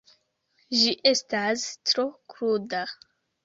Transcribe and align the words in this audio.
Ĝi 0.79 0.93
estas 1.11 1.67
tro 1.93 2.09
kruda. 2.35 2.85